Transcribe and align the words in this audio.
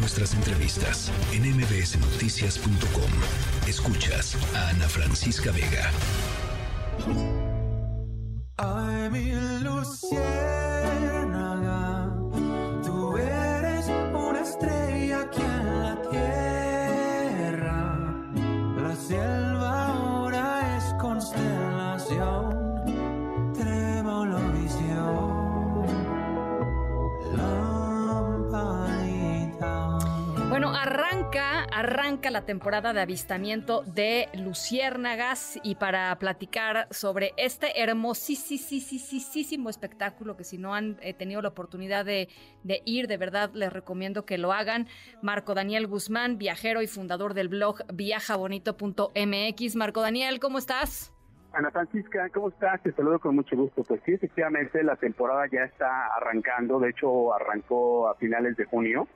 nuestras 0.00 0.34
entrevistas 0.34 1.12
en 1.32 1.42
mbsnoticias.com. 1.56 3.10
Escuchas 3.68 4.36
a 4.54 4.70
Ana 4.70 4.88
Francisca 4.88 5.52
Vega. 5.52 5.90
Ay, 8.56 9.10
mi 9.10 9.32
luciérnaga, 9.62 10.18
tú 12.84 13.16
eres 13.18 13.86
una 14.14 14.40
estrella 14.40 15.20
aquí 15.20 15.42
en 15.42 15.82
la 15.82 16.02
tierra. 16.10 17.78
La 18.82 18.96
selva 18.96 19.86
ahora 19.86 20.78
es 20.78 20.94
constelación, 20.94 21.59
Bueno, 30.60 30.76
arranca, 30.76 31.62
arranca 31.72 32.30
la 32.30 32.44
temporada 32.44 32.92
de 32.92 33.00
avistamiento 33.00 33.80
de 33.80 34.28
luciérnagas 34.34 35.58
y 35.62 35.76
para 35.76 36.14
platicar 36.18 36.86
sobre 36.90 37.32
este 37.38 37.80
hermosísimo 37.80 39.70
espectáculo 39.70 40.36
que 40.36 40.44
si 40.44 40.58
no 40.58 40.74
han 40.74 40.98
eh, 41.00 41.14
tenido 41.14 41.40
la 41.40 41.48
oportunidad 41.48 42.04
de, 42.04 42.28
de 42.62 42.82
ir, 42.84 43.06
de 43.06 43.16
verdad 43.16 43.50
les 43.54 43.72
recomiendo 43.72 44.26
que 44.26 44.36
lo 44.36 44.52
hagan. 44.52 44.86
Marco 45.22 45.54
Daniel 45.54 45.86
Guzmán, 45.86 46.36
viajero 46.36 46.82
y 46.82 46.86
fundador 46.86 47.32
del 47.32 47.48
blog 47.48 47.78
viajabonito.mx. 47.94 49.76
Marco 49.76 50.02
Daniel, 50.02 50.40
¿cómo 50.40 50.58
estás? 50.58 51.10
Ana 51.54 51.70
Francisca, 51.70 52.28
¿cómo 52.34 52.50
estás? 52.50 52.82
Te 52.82 52.92
saludo 52.92 53.18
con 53.18 53.34
mucho 53.34 53.56
gusto. 53.56 53.82
Pues 53.82 54.02
sí, 54.04 54.12
efectivamente, 54.12 54.82
la 54.82 54.96
temporada 54.96 55.46
ya 55.50 55.62
está 55.62 56.08
arrancando. 56.08 56.78
De 56.80 56.90
hecho, 56.90 57.32
arrancó 57.32 58.10
a 58.10 58.14
finales 58.16 58.58
de 58.58 58.66
junio. 58.66 59.08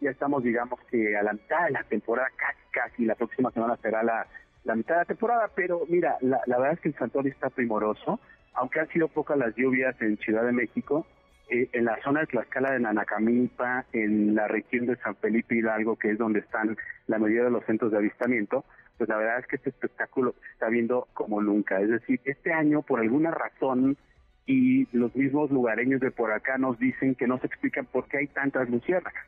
Ya 0.00 0.10
estamos, 0.10 0.42
digamos 0.42 0.80
que 0.90 1.16
a 1.16 1.22
la 1.22 1.32
mitad 1.32 1.64
de 1.66 1.72
la 1.72 1.82
temporada, 1.84 2.28
casi, 2.36 2.60
casi. 2.70 3.04
La 3.04 3.14
próxima 3.14 3.50
semana 3.50 3.76
será 3.76 4.02
la, 4.02 4.26
la 4.64 4.74
mitad 4.74 4.94
de 4.94 5.00
la 5.00 5.04
temporada. 5.06 5.50
Pero 5.54 5.82
mira, 5.88 6.16
la, 6.20 6.40
la 6.46 6.58
verdad 6.58 6.74
es 6.74 6.80
que 6.80 6.88
el 6.88 6.94
santuario 6.96 7.32
está 7.32 7.50
primoroso. 7.50 8.20
Aunque 8.54 8.80
han 8.80 8.88
sido 8.88 9.08
pocas 9.08 9.36
las 9.36 9.54
lluvias 9.54 10.00
en 10.00 10.16
Ciudad 10.18 10.44
de 10.44 10.52
México, 10.52 11.06
eh, 11.48 11.68
en 11.72 11.84
la 11.84 12.00
zona 12.02 12.20
de 12.20 12.26
Tlaxcala 12.26 12.72
de 12.72 12.80
Nanacamilpa, 12.80 13.86
en 13.92 14.34
la 14.34 14.48
región 14.48 14.86
de 14.86 14.96
San 14.96 15.16
Felipe 15.16 15.54
Hidalgo, 15.54 15.96
que 15.96 16.10
es 16.10 16.18
donde 16.18 16.40
están 16.40 16.76
la 17.06 17.18
mayoría 17.18 17.44
de 17.44 17.50
los 17.50 17.64
centros 17.64 17.90
de 17.90 17.98
avistamiento, 17.98 18.64
pues 18.98 19.08
la 19.08 19.16
verdad 19.16 19.38
es 19.38 19.46
que 19.46 19.56
este 19.56 19.70
espectáculo 19.70 20.34
se 20.42 20.52
está 20.52 20.68
viendo 20.68 21.08
como 21.14 21.40
nunca. 21.40 21.80
Es 21.80 21.88
decir, 21.88 22.20
este 22.24 22.52
año, 22.52 22.82
por 22.82 23.00
alguna 23.00 23.30
razón, 23.30 23.96
y 24.44 24.88
los 24.96 25.14
mismos 25.14 25.50
lugareños 25.50 26.00
de 26.00 26.10
por 26.10 26.32
acá 26.32 26.58
nos 26.58 26.78
dicen 26.78 27.14
que 27.14 27.26
no 27.26 27.38
se 27.38 27.46
explican 27.46 27.86
por 27.86 28.08
qué 28.08 28.18
hay 28.18 28.26
tantas 28.28 28.68
luciérnagas. 28.68 29.24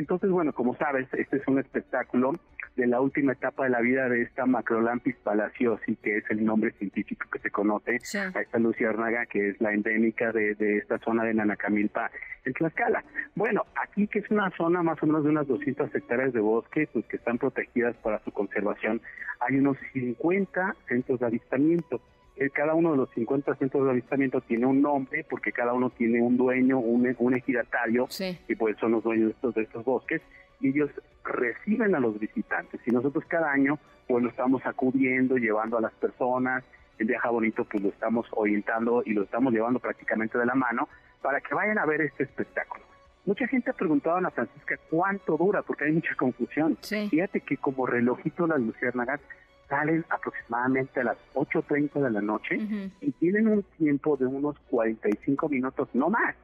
Entonces, 0.00 0.30
bueno, 0.30 0.54
como 0.54 0.74
sabes, 0.76 1.06
este 1.12 1.36
es 1.36 1.46
un 1.46 1.58
espectáculo 1.58 2.32
de 2.74 2.86
la 2.86 3.02
última 3.02 3.32
etapa 3.34 3.64
de 3.64 3.70
la 3.70 3.80
vida 3.82 4.08
de 4.08 4.22
esta 4.22 4.46
Macrolampis 4.46 5.14
palaciosi, 5.16 5.96
que 5.96 6.16
es 6.16 6.24
el 6.30 6.42
nombre 6.42 6.70
científico 6.72 7.26
que 7.30 7.38
se 7.40 7.50
conoce 7.50 7.98
Sí. 8.00 8.16
a 8.16 8.40
esta 8.40 8.58
luciérnaga, 8.58 9.26
que 9.26 9.50
es 9.50 9.60
la 9.60 9.74
endémica 9.74 10.32
de, 10.32 10.54
de 10.54 10.78
esta 10.78 10.96
zona 11.00 11.24
de 11.24 11.34
Nanacamilpa, 11.34 12.10
en 12.46 12.54
Tlaxcala. 12.54 13.04
Bueno, 13.34 13.66
aquí 13.76 14.06
que 14.06 14.20
es 14.20 14.30
una 14.30 14.50
zona 14.56 14.82
más 14.82 15.02
o 15.02 15.06
menos 15.06 15.22
de 15.24 15.28
unas 15.30 15.46
200 15.46 15.94
hectáreas 15.94 16.32
de 16.32 16.40
bosque, 16.40 16.88
pues 16.90 17.04
que 17.04 17.16
están 17.16 17.36
protegidas 17.36 17.94
para 17.98 18.20
su 18.24 18.32
conservación, 18.32 19.02
hay 19.40 19.56
unos 19.58 19.76
50 19.92 20.76
centros 20.88 21.20
de 21.20 21.26
avistamiento. 21.26 22.00
Eh, 22.40 22.48
Cada 22.50 22.72
uno 22.74 22.92
de 22.92 22.96
los 22.96 23.10
50 23.10 23.54
centros 23.56 23.84
de 23.84 23.90
avistamiento 23.90 24.40
tiene 24.40 24.64
un 24.64 24.80
nombre, 24.80 25.24
porque 25.28 25.52
cada 25.52 25.74
uno 25.74 25.90
tiene 25.90 26.22
un 26.22 26.36
dueño, 26.38 26.78
un, 26.78 27.14
un 27.18 27.34
ejidatario, 27.34 28.06
Sí. 28.08 28.38
y 28.48 28.54
pues 28.56 28.76
son 28.78 28.92
los 28.92 29.04
dueños 29.04 29.26
de 29.26 29.32
estos, 29.32 29.54
de 29.54 29.62
estos 29.62 29.84
bosques, 29.84 30.22
y 30.60 30.68
ellos 30.70 30.90
reciben 31.22 31.94
a 31.94 32.00
los 32.00 32.18
visitantes. 32.18 32.80
Y 32.86 32.90
nosotros 32.90 33.24
cada 33.28 33.52
año, 33.52 33.78
pues 34.08 34.24
lo 34.24 34.30
estamos 34.30 34.64
acudiendo, 34.64 35.36
llevando 35.36 35.76
a 35.76 35.82
las 35.82 35.92
personas, 35.92 36.64
el 36.98 37.06
Viaja 37.06 37.28
Bonito, 37.30 37.64
pues 37.64 37.82
lo 37.82 37.90
estamos 37.90 38.26
orientando 38.32 39.02
y 39.04 39.12
lo 39.12 39.22
estamos 39.24 39.52
llevando 39.52 39.78
prácticamente 39.78 40.38
de 40.38 40.46
la 40.46 40.54
mano 40.54 40.88
para 41.22 41.40
que 41.42 41.54
vayan 41.54 41.78
a 41.78 41.84
ver 41.86 42.00
este 42.00 42.24
espectáculo. 42.24 42.84
Mucha 43.26 43.46
gente 43.48 43.70
ha 43.70 43.74
preguntado 43.74 44.16
a 44.16 44.18
Ana 44.18 44.30
Francisca 44.30 44.76
cuánto 44.88 45.36
dura, 45.36 45.60
porque 45.62 45.84
hay 45.84 45.92
mucha 45.92 46.14
confusión. 46.14 46.78
Sí. 46.80 47.06
Fíjate 47.10 47.40
que 47.42 47.58
como 47.58 47.86
relojito 47.86 48.46
las 48.46 48.60
luciérnagas 48.60 49.20
salen 49.70 50.04
aproximadamente 50.10 51.00
a 51.00 51.04
las 51.04 51.16
8.30 51.34 52.02
de 52.02 52.10
la 52.10 52.20
noche 52.20 52.56
Ujú. 52.56 52.90
y 53.00 53.12
tienen 53.12 53.48
un 53.48 53.62
tiempo 53.78 54.16
de 54.18 54.26
unos 54.26 54.58
45 54.68 55.48
minutos, 55.48 55.88
no 55.94 56.10
más. 56.10 56.34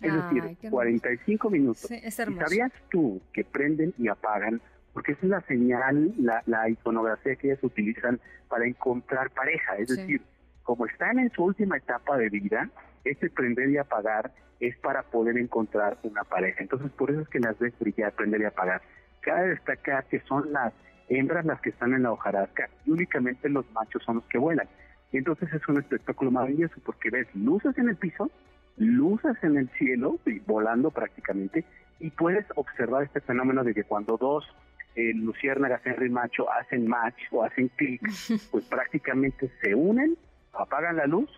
Es 0.00 0.14
decir, 0.14 0.42
qué 0.60 0.68
hermoso. 0.68 0.70
45 0.70 1.50
minutos. 1.50 1.82
Sí, 1.88 2.00
es 2.02 2.18
¿Y 2.18 2.22
hermoso. 2.22 2.46
sabías 2.46 2.72
tú 2.88 3.20
que 3.34 3.44
prenden 3.44 3.92
y 3.98 4.08
apagan? 4.08 4.60
Porque 4.94 5.12
esa 5.12 5.22
es 5.26 5.28
la 5.28 5.40
señal, 5.42 6.12
la, 6.18 6.42
la 6.46 6.68
iconografía 6.70 7.34
que 7.36 7.48
ellas 7.50 7.62
utilizan 7.64 8.20
para 8.48 8.64
encontrar 8.66 9.30
pareja. 9.30 9.76
Es 9.76 9.88
Sí. 9.90 9.96
decir, 10.00 10.22
como 10.62 10.86
están 10.86 11.18
en 11.18 11.30
su 11.32 11.44
última 11.44 11.76
etapa 11.76 12.16
de 12.16 12.28
vida, 12.30 12.70
este 13.04 13.28
prender 13.28 13.70
y 13.70 13.76
apagar 13.78 14.32
es 14.60 14.76
para 14.78 15.02
poder 15.02 15.36
encontrar 15.36 15.98
una 16.04 16.22
pareja. 16.24 16.62
Entonces, 16.62 16.90
por 16.92 17.10
eso 17.10 17.20
es 17.22 17.28
que 17.28 17.40
las 17.40 17.58
ves 17.58 17.72
brillar, 17.80 18.12
prender 18.12 18.40
y 18.40 18.44
apagar. 18.44 18.82
Cabe 19.20 19.48
destacar 19.48 20.04
que 20.06 20.20
son 20.20 20.52
las 20.52 20.72
hembras 21.08 21.44
las 21.44 21.60
que 21.60 21.70
están 21.70 21.94
en 21.94 22.02
la 22.02 22.12
hojarasca 22.12 22.68
y 22.84 22.90
únicamente 22.90 23.48
los 23.48 23.70
machos 23.72 24.02
son 24.04 24.16
los 24.16 24.24
que 24.24 24.38
vuelan. 24.38 24.68
Entonces 25.12 25.52
es 25.52 25.66
un 25.68 25.78
espectáculo 25.78 26.30
maravilloso 26.30 26.74
porque 26.84 27.10
ves 27.10 27.26
luces 27.34 27.76
en 27.78 27.88
el 27.88 27.96
piso, 27.96 28.30
luces 28.76 29.36
en 29.42 29.56
el 29.56 29.68
cielo, 29.70 30.18
volando 30.46 30.90
prácticamente, 30.90 31.64
y 31.98 32.10
puedes 32.10 32.46
observar 32.54 33.04
este 33.04 33.20
fenómeno 33.20 33.64
de 33.64 33.74
que 33.74 33.84
cuando 33.84 34.16
dos 34.16 34.44
eh, 34.94 35.12
luciérnagas, 35.14 35.80
y 35.84 36.08
macho, 36.08 36.50
hacen 36.52 36.86
match 36.86 37.20
o 37.30 37.42
hacen 37.44 37.68
clic, 37.76 38.02
pues 38.50 38.64
prácticamente 38.66 39.50
se 39.62 39.74
unen, 39.74 40.16
apagan 40.52 40.96
la 40.96 41.06
luz 41.06 41.30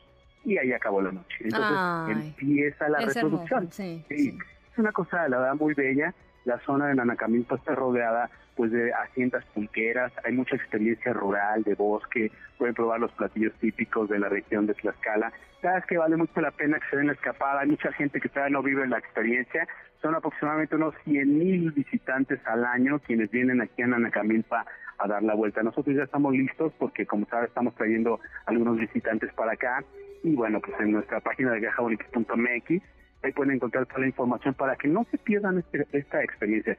y 0.44 0.56
ahí 0.58 0.72
acabó 0.72 1.00
la 1.02 1.12
noche. 1.12 1.37
Entonces 1.41 1.76
Ay, 1.78 2.12
empieza 2.12 2.88
la 2.88 3.00
reproducción. 3.00 3.60
hermoso. 3.60 3.76
Sí, 3.76 4.04
Sí, 4.08 4.31
sí. 4.31 4.38
Una 4.80 4.92
cosa, 4.92 5.28
la 5.28 5.38
verdad, 5.38 5.54
muy 5.54 5.74
bella. 5.74 6.14
La 6.44 6.58
zona 6.60 6.88
de 6.88 6.94
Nanacamilpa 6.94 7.56
está 7.56 7.74
rodeada 7.74 8.30
pues 8.56 8.72
de 8.72 8.92
haciendas 8.92 9.42
pulqueras, 9.54 10.12
hay 10.22 10.34
mucha 10.34 10.54
experiencia 10.56 11.14
rural, 11.14 11.62
de 11.62 11.74
bosque, 11.74 12.30
pueden 12.58 12.74
probar 12.74 13.00
los 13.00 13.10
platillos 13.12 13.54
típicos 13.54 14.08
de 14.10 14.19
la 14.19 14.28
región 14.28 14.66
de 14.66 14.74
Tlaxcala. 14.74 15.32
Sabes 15.62 15.86
que 15.86 15.96
vale 15.96 16.16
mucho 16.16 16.40
la 16.42 16.50
pena 16.50 16.78
que 16.78 16.86
se 16.90 16.96
den 16.96 17.06
la 17.06 17.14
escapada, 17.14 17.60
hay 17.60 17.69
mucha 17.69 17.90
gente 17.92 18.20
que 18.20 18.28
todavía 18.28 18.52
no 18.52 18.62
vive 18.62 18.86
la 18.86 18.98
experiencia, 18.98 19.66
son 20.02 20.14
aproximadamente 20.14 20.76
unos 20.76 20.94
100 21.04 21.38
mil 21.38 21.70
visitantes 21.70 22.38
al 22.46 22.64
año 22.64 22.98
quienes 22.98 23.30
vienen 23.30 23.62
aquí 23.62 23.80
a 23.80 23.86
Nanacamilpa 23.86 24.66
a 24.98 25.08
dar 25.08 25.22
la 25.22 25.34
vuelta. 25.34 25.62
Nosotros 25.62 25.96
ya 25.96 26.02
estamos 26.02 26.34
listos 26.34 26.72
porque 26.78 27.06
como 27.06 27.26
sabes 27.26 27.48
estamos 27.48 27.74
trayendo 27.74 28.20
algunos 28.46 28.76
visitantes 28.78 29.32
para 29.34 29.52
acá 29.52 29.82
y 30.22 30.34
bueno, 30.34 30.60
pues 30.60 30.78
en 30.80 30.92
nuestra 30.92 31.20
página 31.20 31.52
de 31.52 31.60
viajabonito.mx 31.60 32.82
ahí 33.22 33.32
pueden 33.32 33.54
encontrar 33.54 33.86
toda 33.86 34.00
la 34.00 34.06
información 34.06 34.54
para 34.54 34.76
que 34.76 34.88
no 34.88 35.06
se 35.10 35.19
pierdan 35.19 35.58
este- 35.58 35.86
esta 35.92 36.22
experiencia. 36.22 36.76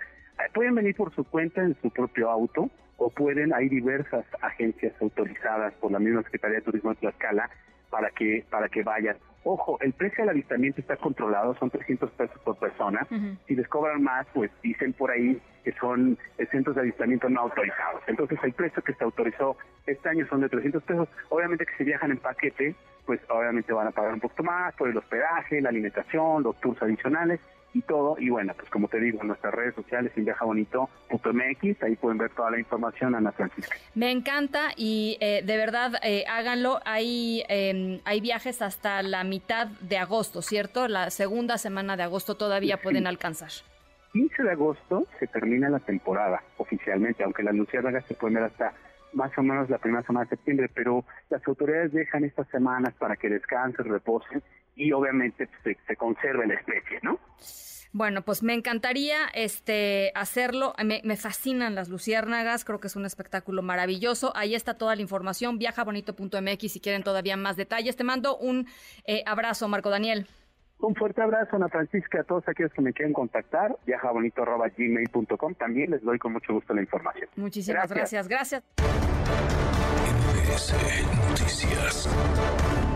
Pueden 0.54 0.76
venir 0.76 0.96
por 0.96 1.14
su 1.14 1.24
cuenta 1.24 1.62
en 1.62 1.76
su 1.82 1.90
propio 1.92 2.30
auto 2.30 2.70
o 2.98 3.10
pueden, 3.10 3.54
hay 3.54 3.70
diversas 3.70 4.26
agencias 4.42 4.94
autorizadas 5.02 5.74
por 5.76 5.92
la 5.92 6.00
misma 6.00 6.24
Secretaría 6.24 6.58
de 6.58 6.64
Turismo 6.64 6.92
de 6.92 6.98
Tlaxcala 6.98 7.50
para 7.90 8.10
que, 8.10 8.44
para 8.50 8.70
que 8.70 8.84
vayan. 8.84 9.18
Ojo, 9.44 9.78
el 9.82 9.94
precio 9.94 10.24
del 10.24 10.30
avistamiento 10.30 10.82
está 10.82 10.98
controlado, 10.98 11.56
son 11.56 11.70
300 11.70 12.12
pesos 12.12 12.40
por 12.44 12.58
persona. 12.58 13.08
Si 13.48 13.56
les 13.56 13.68
cobran 13.68 14.04
más, 14.04 14.28
pues 14.34 14.52
dicen 14.62 14.94
por 14.94 15.10
ahí 15.12 15.42
que 15.64 15.72
son 15.74 16.18
centros 16.52 16.76
de 16.76 16.82
avistamiento 16.82 17.30
no 17.30 17.42
autorizados. 17.42 18.02
Entonces 18.08 18.40
el 18.44 18.54
precio 18.54 18.84
que 18.84 18.94
se 18.94 19.04
autorizó 19.04 19.58
este 19.88 20.10
año 20.10 20.28
son 20.28 20.42
de 20.42 20.50
300 20.50 20.84
pesos. 20.84 21.10
Obviamente 21.30 21.66
que 21.66 21.76
si 21.78 21.84
viajan 21.84 22.12
en 22.12 22.18
paquete, 22.18 22.76
pues 23.06 23.20
obviamente 23.30 23.74
van 23.74 23.88
a 23.88 23.92
pagar 23.92 24.14
un 24.14 24.20
poquito 24.20 24.44
más 24.44 24.76
por 24.76 24.90
el 24.90 24.98
hospedaje, 24.98 25.60
la 25.60 25.70
alimentación, 25.70 26.44
los 26.44 26.60
tours 26.62 26.82
adicionales 26.84 27.40
y 27.74 27.82
todo. 27.82 28.18
Y 28.20 28.30
bueno, 28.30 28.54
pues 28.58 28.70
como 28.70 28.88
te 28.88 29.00
digo, 29.00 29.22
en 29.22 29.28
nuestras 29.28 29.54
redes 29.54 29.76
sociales 29.76 30.12
en 30.16 30.26
viajabonito.mx, 30.26 31.84
ahí 31.84 31.96
pueden 31.96 32.18
ver 32.18 32.32
toda 32.32 32.52
la 32.52 32.60
información, 32.60 33.16
Ana 33.16 33.32
Francisca. 33.32 33.76
Me 33.96 34.12
encanta 34.12 34.70
y 34.76 35.18
eh, 35.22 35.42
de 35.46 35.58
verdad 35.58 35.94
eh, 36.04 36.26
háganlo. 36.30 36.80
Hay, 36.86 37.44
eh, 37.50 38.02
hay 38.06 38.22
viajes 38.22 38.62
hasta 38.62 39.02
la 39.04 39.24
mitad 39.24 39.68
de 39.68 39.98
agosto, 39.98 40.42
¿cierto? 40.42 40.88
La 40.88 41.10
segunda 41.10 41.58
semana 41.58 41.96
de 41.98 42.04
agosto 42.04 42.36
todavía 42.36 42.78
Sí. 42.78 42.84
pueden 42.84 43.08
alcanzar. 43.08 43.50
15 44.14 44.44
de 44.44 44.52
agosto 44.52 45.08
se 45.20 45.28
termina 45.28 45.70
la 45.70 45.80
temporada 45.80 46.44
oficialmente, 46.58 47.24
aunque 47.24 47.44
las 47.44 47.56
luciérnagas 47.56 48.06
se 48.06 48.14
pueden 48.14 48.36
ver 48.36 48.44
hasta 48.44 48.74
más 49.14 49.32
o 49.38 49.44
menos 49.44 49.70
la 49.70 49.78
primera 49.78 50.04
semana 50.04 50.26
de 50.26 50.30
septiembre, 50.36 50.70
pero 50.74 51.04
las 51.30 51.46
autoridades 51.48 51.92
dejan 51.94 52.24
estas 52.26 52.48
semanas 52.50 52.94
para 53.00 53.16
que 53.16 53.30
descansen, 53.30 53.86
reposen 53.90 54.42
y 54.76 54.92
obviamente 54.94 55.48
pues, 55.48 55.78
se, 55.78 55.86
se 55.88 55.96
conserve 55.96 56.48
la 56.48 56.54
especie, 56.56 57.00
¿no? 57.04 57.20
Bueno, 57.94 58.22
pues 58.22 58.42
me 58.42 58.54
encantaría 58.54 59.28
este, 59.34 60.14
hacerlo. 60.16 60.74
Me, 60.84 61.18
fascinan 61.18 61.76
las 61.76 61.90
luciérnagas, 61.90 62.64
creo 62.64 62.80
que 62.80 62.88
es 62.88 62.96
un 62.96 63.06
espectáculo 63.06 63.62
maravilloso. 63.62 64.32
Ahí 64.36 64.56
está 64.56 64.76
toda 64.76 64.96
la 64.96 65.02
información, 65.02 65.58
viajabonito.mx 65.58 66.72
si 66.72 66.80
quieren 66.80 67.04
todavía 67.04 67.36
más 67.36 67.58
detalles. 67.58 67.98
Te 67.98 68.06
mando 68.06 68.38
un 68.38 68.68
eh, 69.06 69.24
abrazo, 69.26 69.68
Marco 69.68 69.90
Daniel. 69.90 70.26
Un 70.80 70.96
fuerte 70.96 71.22
abrazo, 71.22 71.58
Ana 71.58 71.68
Francisca, 71.68 72.22
a 72.22 72.24
todos 72.24 72.48
aquellos 72.48 72.72
que 72.74 72.82
me 72.82 72.94
quieren 72.94 73.14
contactar. 73.14 73.78
viajabonito.gmail.com 73.86 75.54
también 75.56 75.92
les 75.92 76.02
doy 76.02 76.18
con 76.18 76.34
mucho 76.34 76.54
gusto 76.54 76.74
la 76.74 76.82
información. 76.82 77.30
Muchísimas 77.36 77.92
gracias, 77.92 78.28
gracias. 78.28 78.64
gracias. 81.44 82.91